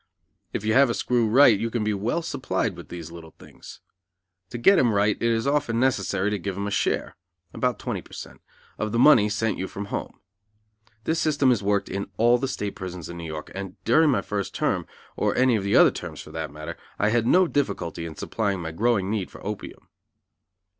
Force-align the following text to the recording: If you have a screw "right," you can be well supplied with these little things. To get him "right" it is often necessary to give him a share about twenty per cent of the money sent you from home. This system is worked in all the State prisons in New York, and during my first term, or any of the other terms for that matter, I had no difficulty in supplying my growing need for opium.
If 0.51 0.65
you 0.65 0.73
have 0.73 0.89
a 0.89 0.95
screw 0.95 1.27
"right," 1.27 1.55
you 1.59 1.69
can 1.69 1.83
be 1.83 1.93
well 1.93 2.23
supplied 2.23 2.75
with 2.75 2.89
these 2.89 3.11
little 3.11 3.35
things. 3.37 3.81
To 4.49 4.57
get 4.57 4.79
him 4.79 4.93
"right" 4.95 5.15
it 5.15 5.29
is 5.29 5.45
often 5.45 5.79
necessary 5.79 6.31
to 6.31 6.39
give 6.39 6.57
him 6.57 6.65
a 6.65 6.71
share 6.71 7.15
about 7.53 7.77
twenty 7.77 8.01
per 8.01 8.11
cent 8.11 8.41
of 8.79 8.93
the 8.93 8.97
money 8.97 9.29
sent 9.29 9.59
you 9.59 9.67
from 9.67 9.93
home. 9.93 10.19
This 11.03 11.19
system 11.19 11.51
is 11.51 11.61
worked 11.61 11.87
in 11.87 12.09
all 12.17 12.39
the 12.39 12.47
State 12.47 12.73
prisons 12.75 13.09
in 13.09 13.17
New 13.17 13.27
York, 13.27 13.51
and 13.53 13.75
during 13.83 14.09
my 14.09 14.23
first 14.23 14.55
term, 14.55 14.87
or 15.15 15.35
any 15.35 15.55
of 15.55 15.63
the 15.63 15.75
other 15.75 15.91
terms 15.91 16.19
for 16.19 16.31
that 16.31 16.49
matter, 16.49 16.77
I 16.97 17.09
had 17.09 17.27
no 17.27 17.45
difficulty 17.45 18.07
in 18.07 18.15
supplying 18.15 18.59
my 18.59 18.71
growing 18.71 19.07
need 19.11 19.29
for 19.29 19.45
opium. 19.45 19.87